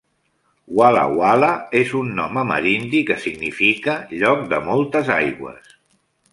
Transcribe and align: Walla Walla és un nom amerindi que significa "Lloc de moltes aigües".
Walla 0.79 1.03
Walla 1.19 1.49
és 1.81 1.91
un 1.99 2.09
nom 2.21 2.41
amerindi 2.45 3.03
que 3.11 3.19
significa 3.29 3.97
"Lloc 4.25 4.45
de 4.55 4.63
moltes 4.73 5.17
aigües". 5.21 5.73